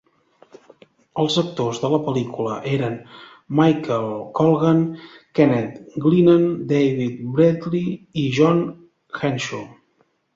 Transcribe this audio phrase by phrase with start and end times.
[1.23, 2.95] Els actors de la pel·lícula eren
[3.59, 4.07] Michael
[4.39, 4.81] Colgan,
[5.41, 7.85] Kenneth Glenaan, David Bradley
[8.23, 8.63] i John
[9.21, 9.63] Henshaw.